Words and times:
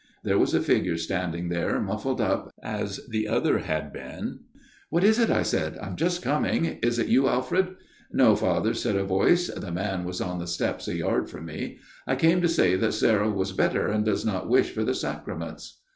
There 0.23 0.39
was 0.39 0.55
a 0.55 0.61
figure 0.63 0.97
standing 0.97 1.49
there, 1.49 1.79
muffled 1.79 2.19
up 2.19 2.49
as 2.63 3.01
the 3.07 3.27
other 3.27 3.59
had 3.59 3.93
been. 3.93 4.39
"'What 4.89 5.03
is 5.03 5.19
it?' 5.19 5.29
I 5.29 5.43
said,' 5.43 5.77
I 5.77 5.85
am 5.85 5.95
just 5.95 6.23
coming. 6.23 6.79
Is 6.81 6.97
it 6.97 7.05
you, 7.05 7.27
Alfred?'' 7.27 7.75
No, 8.21 8.35
Father,' 8.35 8.73
said 8.73 8.95
a 8.95 9.03
voice 9.03 9.45
the 9.47 9.71
man 9.71 10.03
was 10.03 10.19
on 10.19 10.39
the 10.39 10.47
steps 10.47 10.87
a 10.87 10.95
yard 10.95 11.29
from 11.29 11.45
me' 11.45 11.77
I 12.07 12.15
came 12.15 12.41
to 12.41 12.49
say 12.49 12.75
that 12.77 12.95
Sarah 12.95 13.29
was 13.29 13.51
better 13.51 13.89
and 13.89 14.03
does 14.03 14.25
not 14.25 14.49
wish 14.49 14.71
for 14.71 14.83
the 14.83 14.95
Sacraments.' 14.95 15.77